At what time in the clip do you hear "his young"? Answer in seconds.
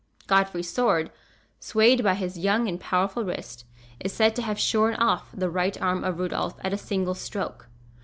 2.15-2.67